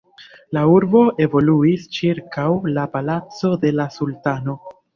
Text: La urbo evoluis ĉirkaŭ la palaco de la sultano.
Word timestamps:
La 0.57 0.61
urbo 0.77 1.01
evoluis 1.25 1.85
ĉirkaŭ 1.99 2.47
la 2.79 2.89
palaco 2.97 3.55
de 3.67 3.77
la 3.79 3.89
sultano. 4.01 4.61